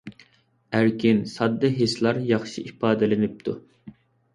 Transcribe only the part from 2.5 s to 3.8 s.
ئىپادىلىنىپتۇ!